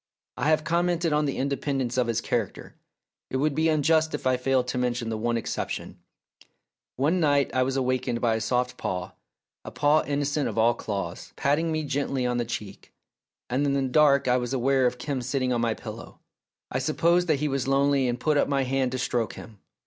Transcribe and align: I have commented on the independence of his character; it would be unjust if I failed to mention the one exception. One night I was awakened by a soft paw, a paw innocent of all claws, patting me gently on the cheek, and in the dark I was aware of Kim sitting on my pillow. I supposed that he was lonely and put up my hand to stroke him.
I 0.35 0.49
have 0.49 0.63
commented 0.63 1.13
on 1.13 1.25
the 1.25 1.37
independence 1.37 1.95
of 1.95 2.07
his 2.07 2.21
character; 2.21 2.73
it 3.29 3.37
would 3.37 3.53
be 3.53 3.69
unjust 3.69 4.15
if 4.15 4.25
I 4.25 4.35
failed 4.35 4.67
to 4.69 4.79
mention 4.79 5.09
the 5.09 5.17
one 5.19 5.37
exception. 5.37 5.99
One 6.95 7.19
night 7.19 7.53
I 7.53 7.61
was 7.61 7.77
awakened 7.77 8.19
by 8.19 8.33
a 8.33 8.41
soft 8.41 8.77
paw, 8.77 9.11
a 9.63 9.69
paw 9.69 10.01
innocent 10.07 10.49
of 10.49 10.57
all 10.57 10.73
claws, 10.73 11.33
patting 11.35 11.71
me 11.71 11.83
gently 11.83 12.25
on 12.25 12.37
the 12.37 12.45
cheek, 12.45 12.91
and 13.47 13.63
in 13.63 13.73
the 13.73 13.83
dark 13.83 14.27
I 14.27 14.37
was 14.37 14.53
aware 14.55 14.87
of 14.87 14.97
Kim 14.97 15.21
sitting 15.21 15.53
on 15.53 15.61
my 15.61 15.75
pillow. 15.75 16.17
I 16.71 16.79
supposed 16.79 17.27
that 17.27 17.39
he 17.39 17.47
was 17.47 17.67
lonely 17.67 18.07
and 18.07 18.19
put 18.19 18.37
up 18.37 18.47
my 18.47 18.63
hand 18.63 18.93
to 18.93 18.97
stroke 18.97 19.33
him. 19.33 19.59